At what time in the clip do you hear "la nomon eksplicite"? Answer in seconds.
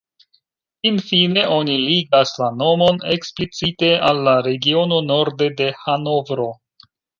2.39-3.93